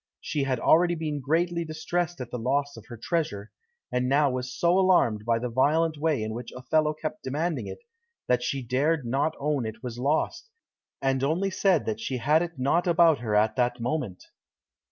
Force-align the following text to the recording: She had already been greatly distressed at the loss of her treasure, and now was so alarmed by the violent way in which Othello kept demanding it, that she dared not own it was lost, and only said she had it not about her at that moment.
She 0.19 0.45
had 0.45 0.59
already 0.59 0.95
been 0.95 1.19
greatly 1.21 1.63
distressed 1.63 2.19
at 2.21 2.31
the 2.31 2.39
loss 2.39 2.75
of 2.75 2.87
her 2.87 2.97
treasure, 2.97 3.51
and 3.91 4.09
now 4.09 4.31
was 4.31 4.51
so 4.57 4.79
alarmed 4.79 5.25
by 5.25 5.37
the 5.37 5.47
violent 5.47 5.95
way 5.95 6.23
in 6.23 6.33
which 6.33 6.51
Othello 6.57 6.95
kept 6.95 7.21
demanding 7.21 7.67
it, 7.67 7.83
that 8.27 8.41
she 8.41 8.63
dared 8.63 9.05
not 9.05 9.35
own 9.39 9.63
it 9.63 9.83
was 9.83 9.99
lost, 9.99 10.49
and 11.03 11.23
only 11.23 11.51
said 11.51 11.99
she 12.01 12.17
had 12.17 12.41
it 12.41 12.57
not 12.57 12.87
about 12.87 13.19
her 13.19 13.35
at 13.35 13.55
that 13.57 13.79
moment. 13.79 14.23